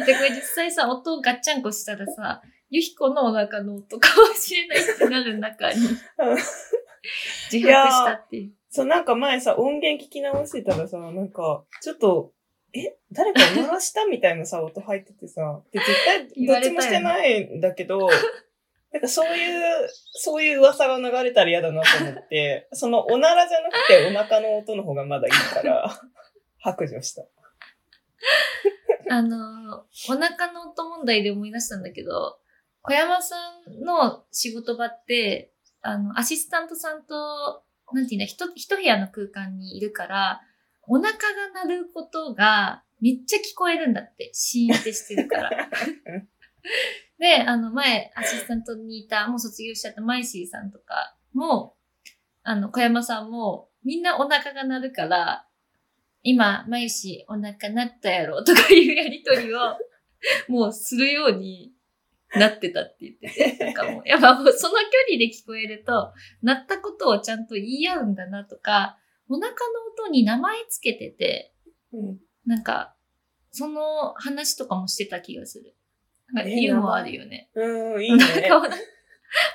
[0.00, 2.40] ってこれ実際さ、音をガッチャンコしたらさ、
[2.72, 5.78] ゆひこのお腹の音かもしれないってなる中に、
[7.52, 8.52] 自白したっていう。
[8.70, 12.32] そう、なんか前さ、音源聞き直してたらさ、なんか、ちょっと、
[12.72, 18.08] え誰か鳴らしたみたいなさ、音入っててさ、で、絶対、 どっちもしてないんだけど、
[18.90, 25.90] なんかそういう、そういう噂が流れたら嫌だなと思って、 そのおならじゃなくてお腹の音の方がまだいいから、
[26.58, 27.26] 白状した。
[29.10, 32.38] あの、お腹の音問題で思い出したんだけど、
[32.82, 33.36] 小山さ
[33.68, 40.40] んの仕事場って、あの、アシスタントさんと、なんていうんだ、一一部屋の空間にいるから、
[40.88, 41.18] お腹が
[41.64, 45.50] 鳴ることがめっちゃ聞こえるんだって、シーンってしてるから。
[47.18, 51.76] で、あの、前、アシスタントにいた、もう卒業しちゃったマイシーさんとかも、
[52.42, 55.46] あの、小山さんも、みんなお腹が鳴るから、
[56.24, 59.76] 今、マイシーお腹鳴ったやろとかいうやりとりを、
[60.48, 61.71] もうするように
[62.34, 64.56] なってたって言ってて、 なんかもう、やっぱその距
[65.08, 69.56] 離で聞こえると、鳴ったことをちゃんと言い合うんだなとか、お腹の
[69.94, 71.54] 音に名前つけてて、
[71.92, 72.18] うん。
[72.46, 72.96] なんか、
[73.50, 75.76] その話とかもしてた気がする。
[76.32, 77.50] なんかえユーモアあるよね。
[77.54, 78.50] うん、いいね。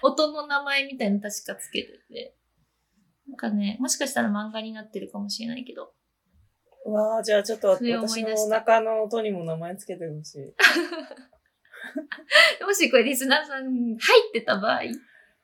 [0.01, 2.35] 音の名前みたいなの確かつけてて。
[3.27, 5.93] なんかね、もしかしたら漫画になってるかもしれないけど。
[6.85, 10.53] わあ、じゃあちょっと私のお腹の音にも名前つけてほしい。
[12.65, 13.65] もしこれリスナーさん
[13.97, 14.81] 入ってた場合、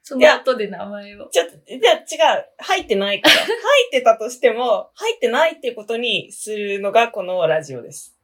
[0.01, 1.29] そいやの後で名前を。
[1.29, 2.45] ちょっと、じゃあ違う。
[2.57, 3.35] 入ってないから。
[3.39, 3.55] 入っ
[3.91, 8.15] てたとしても、入ってないっていうことにするのがこのラジオです。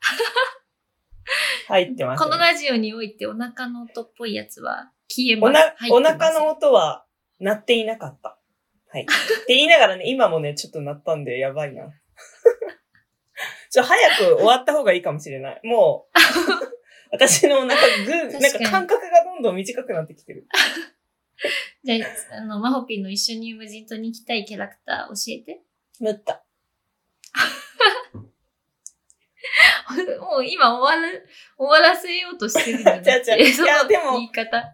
[1.68, 5.52] 入ってます、このラジオにおいてお腹の音っぽいやつは消えおます。
[5.54, 7.06] な、お入ってません腹の音は
[7.40, 8.38] 鳴っていなかった。
[8.88, 9.02] はい。
[9.04, 9.06] っ
[9.46, 11.84] て言いながらね、今もね、ちょっと鳴ったんでやばいな。
[13.70, 15.60] ちょ、早く終わった方がいいかもしれない。
[15.64, 16.18] もう、
[17.12, 20.46] 私のお腹グー、なんか感覚がどんどん短くなってきてる。
[21.84, 21.96] じゃ
[22.32, 25.60] あ、あの、マホピーの一緒に無人島に行きたいキャラクター教えて。
[26.00, 26.42] 縫った。
[30.20, 34.58] もう今終わる、終わらせようとしてるんじゃなくて違う違うそのいやでも言い方。
[34.58, 34.64] い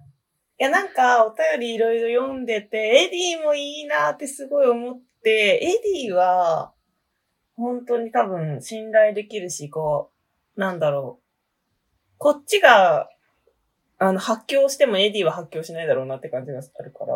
[0.58, 5.66] や、なんか、お便りいろいろ読んでて、エディもいいなってすごい思って、エ
[6.04, 6.72] ディは、
[7.56, 10.12] 本当に多分信頼できるし、こ
[10.56, 11.27] う、なんだろう。
[12.18, 13.08] こっちが、
[13.98, 17.14] あの、発狂してもエディは発狂しないだろうなって感じがあるから。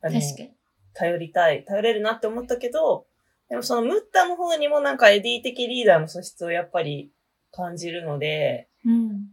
[0.00, 0.52] 確かに。
[0.94, 1.64] 頼りたい。
[1.64, 3.06] 頼れるなって思ったけど、
[3.48, 7.10] でもそのムッタの方にもなんかエディ的リーダーの素質をやっぱり
[7.52, 9.28] 感じるので、うん。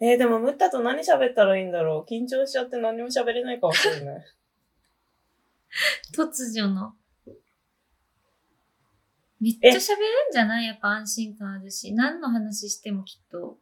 [0.00, 4.24] えー、でもムッタと何喋ったらいいんだろう緊張しちゃって何も喋れないかもしれない。
[6.16, 6.94] 突如の。
[9.42, 10.66] めっちゃ喋るんじゃない？
[10.66, 13.58] やっぱ安心感あるし、何の話してもきっと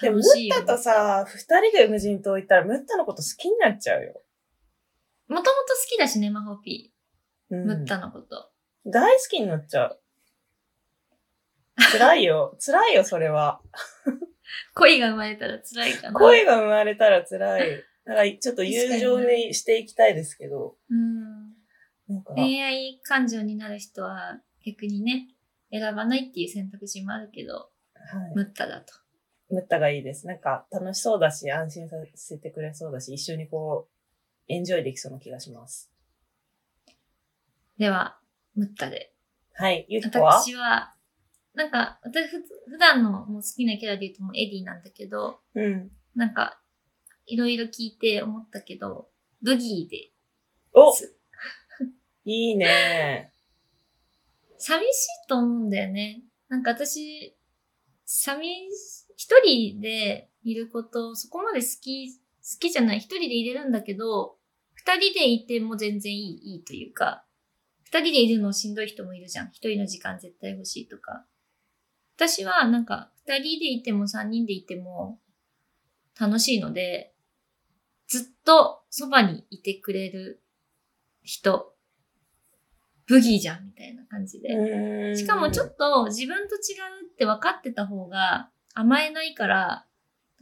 [0.00, 0.56] でもム楽しいよ。
[0.56, 4.20] ッタとさ、二人で無人島行ったらムッタのこと好きになっちゃうよ。
[5.28, 5.54] もともと好
[5.88, 7.54] きだしね、マホピー。
[7.54, 8.50] うんムッタのこと。
[8.84, 10.00] 大好きになっちゃう。
[11.92, 12.56] 辛いよ。
[12.64, 13.60] 辛いよ、それは。
[14.74, 16.18] 恋が生まれたら辛いかな。
[16.18, 17.70] 恋が生まれたら辛い。
[18.04, 20.76] だから、ちょっと友情にしていきたいですけど。
[20.88, 21.52] うん。
[22.08, 25.28] なんか、恋愛感情になる人は逆にね、
[25.70, 28.34] 選ばないっていう選択肢もあるけど、はい。
[28.34, 28.92] ムッタだと。
[29.48, 30.26] ムッタがいいです。
[30.26, 35.92] なんか、楽しそうだし、安心させてくれそうだし、一緒にこう、エンジョイできそうな気がします。
[37.78, 38.18] では、
[38.56, 39.14] ムッタで。
[39.54, 39.86] はい。
[39.88, 40.40] ゆきこは？
[40.40, 40.94] 私は、
[41.54, 45.90] なんか、私ふ普段のもう好きなキャラで言うともうエディなんだけど、うん。
[46.14, 46.60] なんか、
[47.26, 49.08] いろいろ聞いて思ったけど、
[49.42, 50.10] ブギーで
[50.72, 51.16] おす。
[52.24, 53.32] いいね
[54.58, 56.22] 寂しいと思うんだよね。
[56.48, 57.36] なんか私、
[58.04, 62.20] 寂し、一人でいること、そこまで好き、好
[62.60, 62.98] きじゃない。
[62.98, 64.36] 一人でいれるんだけど、
[64.74, 67.24] 二人でいても全然いい、いいというか、
[67.84, 69.48] 二人でいるのしんどい人もいるじゃん。
[69.52, 71.26] 一人の時間絶対欲しいとか。
[72.16, 75.20] 私はなんか、二人でいても三人でいても
[76.18, 77.14] 楽しいので、
[78.06, 80.42] ずっとそばにいてくれる
[81.22, 81.75] 人、
[83.06, 85.16] ブギーじゃんみたいな感じで。
[85.16, 86.58] しかもちょっと自分と違
[87.02, 89.86] うって分かってた方が甘えないから、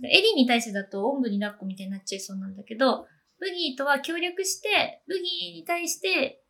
[0.03, 3.07] エリに対してだとおんぶに抱っこみたいになっちゃいそうなんだけど、
[3.39, 5.25] ブギーとは協力して、ブギー
[5.55, 6.43] に対して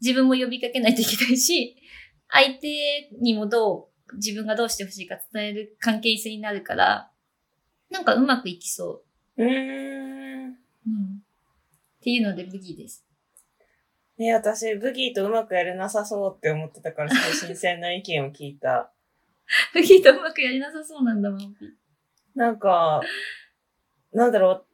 [0.00, 1.76] 自分も呼びかけないといけないし、
[2.28, 7.10] 相手にもどう、自分がどうしてほしいか伝える関係性になるから、
[7.90, 9.02] なんかうまくいきそ
[9.36, 9.48] うーん。
[9.48, 10.56] う。
[10.86, 11.22] うん。
[11.98, 13.04] っていうのでブギーです。
[14.18, 18.92] ね私、ブギーとうまくやれなさそうって思ってたから、すごい新鮮な意見を聞いた。
[19.72, 21.54] ブギーとうまくやりなさそうなんだもん。
[22.34, 23.00] なんか、
[24.12, 24.64] なんだろ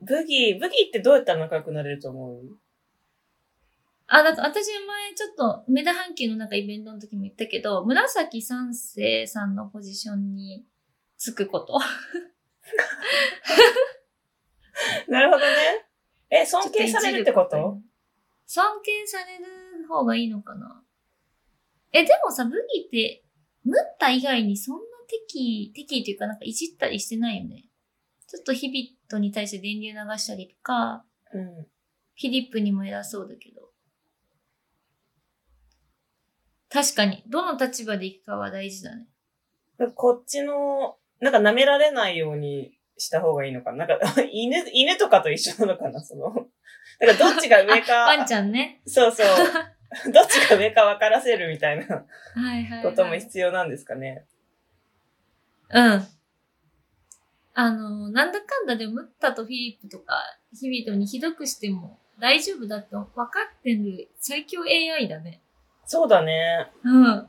[0.00, 2.58] う、ブギー、ブギーってどうやったら仲良くなれると思う？
[4.08, 10.64] あ、だから私前ちょっと、メダ半球のなんかイベントの時も言ったけど、紫三世さんのポジションに
[11.16, 11.78] つくこと。
[15.08, 15.86] なるほどね。
[16.30, 17.80] え、尊敬されるってこと？
[18.48, 20.82] 尊敬される方がいいのかな？
[21.92, 23.22] え、でもさ、ブギーって、
[23.62, 27.66] ムッタ以外にそんな敵、敵っていうかなんかいじったりしてないよね。
[28.26, 31.44] ちょっとヒビットに対して電流流したりとか、うん。
[31.62, 33.68] フィリップにも偉そうだけど。
[36.70, 39.06] 確かに、どの立場で行くかは大事だね。
[39.94, 43.86] こっちの、なんか舐められないようにした方がいいのかな？
[43.86, 46.00] なんか、 犬、犬とかと一緒なのかな？
[46.00, 46.34] その、
[47.00, 48.80] なんかどっちが上か、 ワンちゃんね。
[48.86, 49.26] そうそう。
[50.12, 52.04] どっちが上か分からせるみたいなは
[52.36, 52.82] いはい、はい。
[52.84, 54.26] ことも必要なんですかね？
[55.70, 56.06] うん。
[57.54, 60.14] あの、なんだかんだでムッタとフィリップとか、
[60.58, 65.40] ヒビトにひどくしても大丈夫だって分かってる最強 AI だね。
[65.86, 66.70] そうだね。
[66.84, 67.28] うん。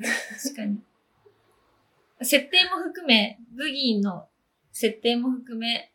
[0.00, 0.78] 確かに。
[2.22, 4.26] 設定も含め、ブギーの
[4.72, 5.92] 設定も含め、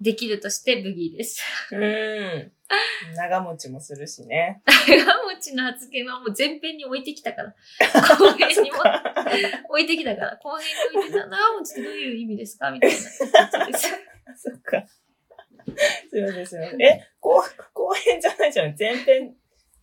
[0.00, 1.42] できるとしてブギーです。
[1.72, 2.52] うん。
[3.16, 4.62] 長持ちもするしね。
[4.66, 5.04] 長
[5.34, 7.54] 持ちの発言はもう前編に置いてきたから。
[8.16, 8.78] 後編にも
[9.70, 10.38] 置いてきたから。
[10.40, 11.26] 後編に置いてた。
[11.26, 13.88] 長持ちってどういう意味ですかみたいな感じです。
[14.36, 14.86] そっか。
[16.10, 16.82] すいません、すいません。
[16.82, 17.42] え、後、
[17.74, 18.76] 後編じゃないじゃん。
[18.78, 19.34] 前編。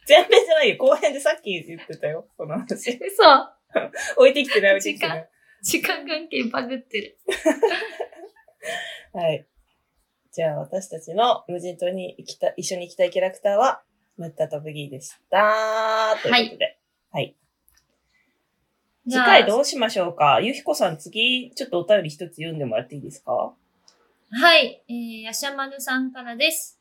[0.07, 0.77] 前編じゃないよ。
[0.77, 2.27] 後編でさっき言ってたよ。
[2.37, 2.91] この話。
[3.03, 3.23] 嘘
[4.17, 5.29] 置いてきてない、置いてきてない。
[5.63, 7.17] 時間関係バグってる。
[9.13, 9.47] はい。
[10.31, 13.83] じゃあ、私たちの無人島に行きた、一緒に行きたいキャラクターは、
[14.17, 16.15] ムッタとブギーでした。
[16.21, 16.77] ということで。
[17.11, 17.35] はい。
[19.07, 20.41] 次回どうしましょうか？
[20.41, 23.53] ゆひこさん、次、ちょっとお便り一つ読んでもらっていいですか？
[24.31, 26.79] はい、えー、やしゃまるさんからです。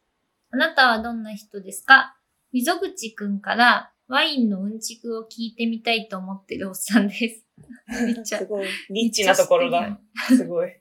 [0.50, 2.16] あなたはどんな人ですか？
[2.52, 7.45] 溝口くんからワインのうんちくを聞いてみたいと思ってるおっさんです。
[8.05, 8.69] めっちゃすごい。
[8.90, 9.97] ニッチなところめっちゃだ知。
[9.97, 10.69] ってるすごい。
[10.69, 10.75] よ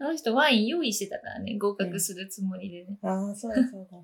[0.00, 2.98] あの人ワイン用意してたからね、合格するつもりでね。
[3.02, 3.98] ああ、そうだそうだ。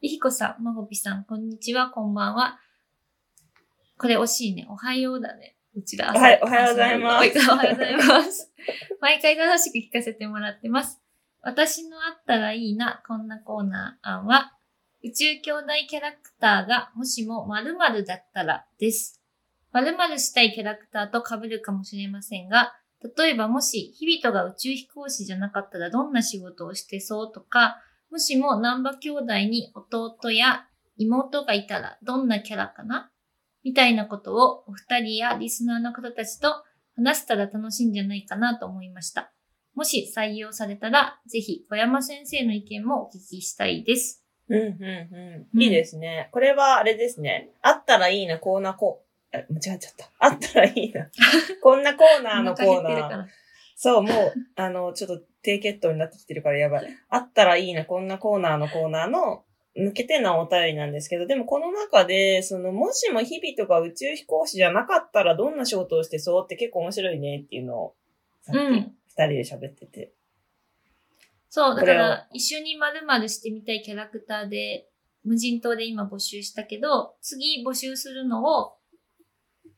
[0.00, 2.58] ゆひこさん、まほぴさん、こんにちは、こんばんは。
[3.98, 4.66] これ惜しいね。
[4.70, 5.56] おはようだね。
[5.74, 8.52] うちらはようおはようございます朝おはようございます。
[9.00, 11.00] 毎回楽しく聞かせてもらってます。
[11.42, 14.57] 私のあったらいいな、こんなコーナー案は、
[15.08, 19.22] 宇宙兄弟キャラクターがもしも〇〇だったらです。
[19.72, 22.74] 〇〇したいキャラクターと被るかもしれませんが、
[23.16, 30.66] 例えばもし、日々とが宇宙飛行士じゃなかったらどんな仕事をしてそうとか、もしも南波兄弟に弟や
[30.98, 33.10] 妹がいたらどんなキャラかな？
[33.64, 36.52] みたいなことをお二人やリスナーの方たちと
[36.96, 39.32] 話せたら楽しいんじゃないかなと思いました。
[39.74, 44.22] もし採用されたら、ぜひ小山先生の意見もお聞きしたいです。
[44.48, 45.62] うん、うん、うん。
[45.62, 46.28] いいですね。
[46.32, 47.50] これはあれですね。
[47.62, 50.10] あったらいいな、こんなこ間違えちゃった。
[50.18, 51.08] あったらいいな。
[51.62, 53.26] こんなコーナーのコーナー。
[53.76, 56.88] そう、もう、あの、ちょっと低血糖になってきてるからやばい。
[57.10, 59.44] あったらいいな、こんなコーナーのコーナーの、
[59.76, 67.94] 抜けてのお便りなんですけど、でもこの中で、その、もしも日々とか宇宙飛行士じゃなかったらどんな仕事をしてそうって結構面白いねっていうのを、
[68.42, 70.12] さっきうん二人で喋ってて。
[71.48, 74.88] そう、だから一緒に〇〇してみたいキャラクターで、
[75.24, 78.78] 無人島で今募集したけど、次募集するのを、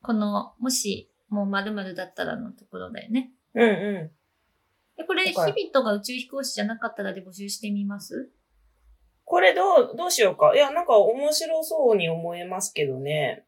[0.02, 3.32] この、もし、もう〇〇だったらのところだよね。
[3.54, 4.12] うんう
[4.98, 8.16] え、これ、日だから々とが宇宙飛行士じゃなかったらで募集してみます？
[8.16, 8.28] ん。
[9.24, 10.54] これどう、どうしようか。
[10.54, 13.46] いや、なんか面白そうに思えますけどね。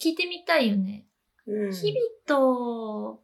[0.00, 1.06] 聞いてみたいよね。
[1.46, 1.72] うん。
[1.72, 3.23] 日々と、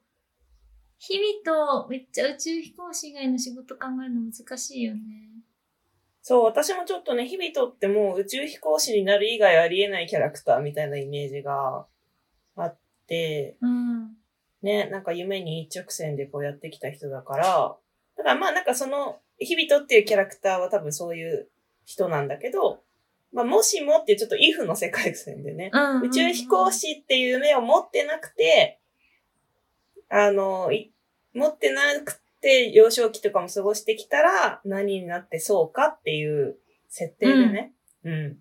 [1.00, 5.00] 日々とめっちゃ宇宙飛行士以外の仕事考えるの難しいよね。
[6.20, 11.86] そう、私もちょっとね、日々とっても宇宙飛行士になる以外ありえないキャラクターみたいなイメージが
[12.56, 14.10] あって、うん。
[14.60, 17.74] ね、なんか夢に一直線でこうやってきた人だから、
[18.18, 21.48] だからまあなんかその、日々とっていうキャラクターは多分そういう
[21.86, 22.82] 人なんだけど、
[23.32, 26.02] まあもしもっていうちょっとイフの世界線でね、うん。
[26.02, 28.79] 宇宙飛行士っていう夢を持ってなくて、
[30.10, 30.92] あの、い
[31.32, 37.72] 持ってなくて幼少期とかも過ごしてきたら何になってそうかっていう設定でね、
[38.04, 38.38] うん。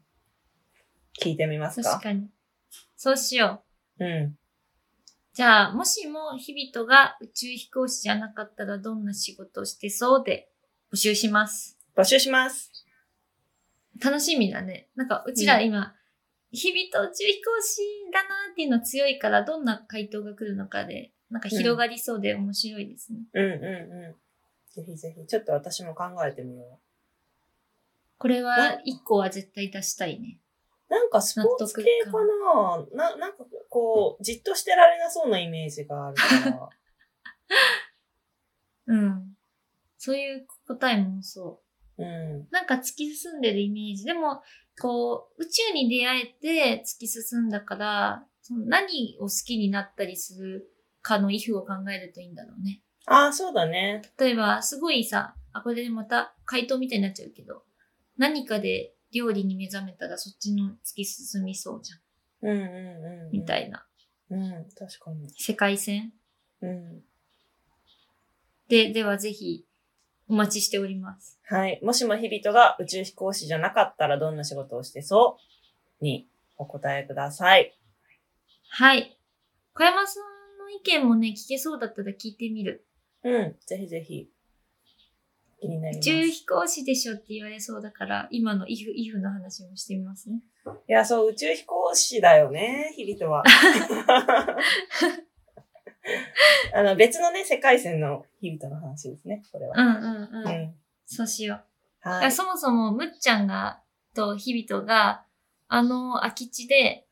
[1.22, 1.92] 聞いてみますか？
[1.92, 2.28] 確かに。
[2.98, 3.64] そうしよ
[4.00, 4.06] う。
[4.06, 4.36] うん。
[5.34, 10.50] じゃあ、もしも日々とが宇宙飛行士じゃなかったらどんな仕事をしてそうで
[10.92, 11.78] 募集します。
[11.96, 12.72] 募集します。
[14.04, 14.88] 楽しみだね。
[14.96, 15.94] なんか、うちら今、
[16.52, 23.20] 日々と宇宙飛行士だなっていうの強いから、どんな回答が来るのかで、なんか広がりそうで面白いですね。
[23.34, 24.16] うんうんうん。
[24.74, 25.26] ぜひぜひ。
[25.28, 26.80] ちょっと私も考えてみよ
[28.18, 30.40] これは、一個は絶対出したいね。
[30.90, 30.94] う。
[30.94, 32.12] なんかスポーツ系か
[32.96, 36.70] なな、なんかこう、じっとしてられなそうなイメージがあるから。
[38.88, 39.38] うん。
[39.98, 41.62] そういう答えもそ
[41.98, 42.04] う。
[42.04, 42.48] うん。
[42.52, 44.06] なんか突き進んでるイメージ。
[44.06, 44.42] でも、
[44.82, 50.72] こう、宇宙に出会えて突き進んだから、その何を好きになったりする
[51.10, 52.82] かのイフを考えるといいんだろうね。
[53.08, 54.04] ああ、そうだね。
[54.20, 57.64] 例えば、すごいさ、あ、これでまた回答みたいになっちゃうけど、
[58.18, 62.00] 何かで料理に目覚めたらそっちの突き進みそうじゃん。
[62.52, 63.32] うんうんうん、うん。
[63.32, 63.86] みたいな。
[64.30, 65.30] うん、確かに。
[65.36, 66.14] 世界線
[66.62, 67.04] うん。
[68.68, 69.66] で、ではぜひ、
[70.28, 71.40] お待ちしております。
[71.46, 71.80] はい。
[71.82, 75.40] もしも日々とが宇宙飛行士じゃなかったらどんな仕事をしてそ
[76.00, 76.04] う？
[76.04, 77.76] にお答えください。
[78.70, 79.18] はい。
[79.74, 80.24] 小山さん
[80.70, 82.86] の意見もね、聞けそうだったら聞いてみる。
[83.24, 83.56] うん。
[83.66, 84.30] ぜひぜひ。
[85.60, 86.10] 気になり宇ます。
[86.10, 90.42] 宙飛行士でしょって言われそうだから、今のイフ、イフの話もしてみますね。
[90.88, 93.44] いや、そう、宇宙飛行士だよね、日々とは。
[96.74, 99.76] あの、別のね、世界線の日々との話ですね、これは。
[99.78, 100.48] うんうんうん。
[100.48, 100.76] うん。
[101.06, 101.62] そうしよ
[102.06, 102.10] う。
[102.10, 102.32] はい。
[102.32, 103.82] そもそも、むっちゃんが、
[104.16, 105.26] と日々とが、
[105.68, 107.06] あの、空き地で、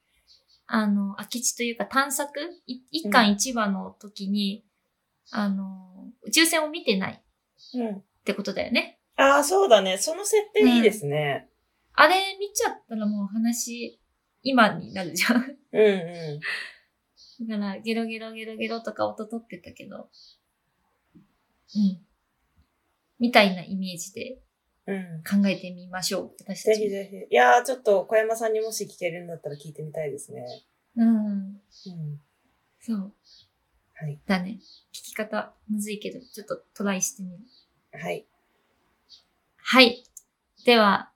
[0.68, 4.66] あの、空き地というか探索い一巻一話の時に、
[5.32, 7.20] あの、宇宙船を見てないっ
[7.76, 8.04] うん。
[8.24, 9.00] てことだよね。
[9.16, 9.98] ああ、そうだね。
[9.98, 11.50] その設定いいですね。
[11.94, 14.00] あれ見ちゃったらもう話、
[14.44, 15.58] 今になるじゃん。
[15.72, 16.40] うんう
[17.48, 20.10] だから、ゲロゲロゲロゲロとか音取ってたけど、
[21.76, 22.00] うん。
[23.20, 24.34] みたいなイメージでん。
[24.34, 24.40] うん。
[25.30, 26.32] 考えてみましょう。
[26.40, 26.80] 私たちも。
[26.80, 27.34] ぜひぜひ。
[27.34, 30.46] いやー、ちょっと小山さんにもし聞けるんだったら聞いてみたいですね。
[30.96, 31.08] うん。
[31.08, 31.58] うん。
[32.80, 33.14] そう。
[33.96, 34.20] はい。
[34.26, 34.60] だね。
[34.94, 37.40] 聞き方むずいけど、ちょっとトライしてみる。
[37.92, 38.26] はい。
[39.58, 40.04] はい。
[40.66, 41.12] では、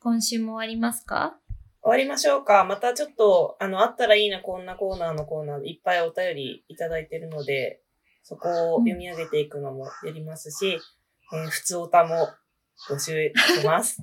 [0.00, 1.38] 今週も終わりますか？
[1.80, 2.64] 終わりましょうか。
[2.64, 7.82] またちょっと、あの、あったらいいな、こんなコーナーのコーナーでいっぱいお便りいただいてるので、
[8.24, 10.78] そこを読み上げていくのもやりますし、
[11.32, 12.28] えー普通おたも
[12.88, 14.02] 募集します。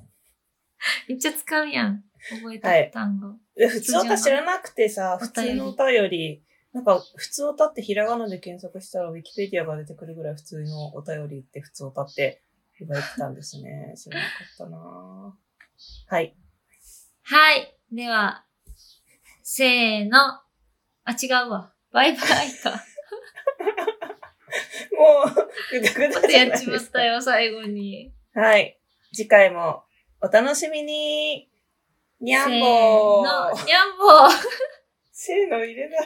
[1.08, 2.04] めっちゃ使うやん。
[2.30, 3.34] 覚えたはい単語。
[3.54, 12.42] で普通歌知らなくてさ、普通の歌より、なんか、普通歌ってひらがなで検索したらウィキペディアが出てくるぐらい普通のお便りって普通歌って
[12.78, 13.94] 言われてたんですね。
[13.96, 15.36] 知らなかったな
[16.06, 16.36] はい。
[17.22, 17.76] はい。
[17.92, 18.44] では、
[19.42, 20.18] せーの。
[21.04, 21.72] あ、違うわ。
[21.90, 22.70] バイバイか。
[24.96, 25.34] もう、
[25.72, 26.98] ぐだぐまだたじゃやっちまないですか。
[27.00, 28.12] ったよ、最後に。
[28.34, 28.78] はい。
[29.12, 29.82] 次回も
[30.20, 31.48] お楽しみに。
[32.20, 33.24] にゃんぼ
[33.56, 33.66] せー。
[33.66, 34.30] にゃんぼー。
[35.12, 35.96] せーの入れな、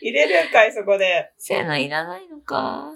[0.00, 1.32] 入れるんかい、そこで。
[1.38, 2.92] せーのいらないのか。